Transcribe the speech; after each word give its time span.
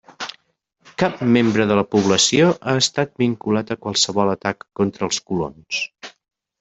Cap 1.01 1.19
membre 1.35 1.67
de 1.71 1.75
la 1.79 1.83
població 1.91 2.47
ha 2.71 2.75
estat 2.85 3.13
vinculat 3.25 3.75
a 3.75 3.77
qualsevol 3.85 4.33
atac 4.33 4.67
contra 4.81 5.09
els 5.11 5.21
colons. 5.31 5.85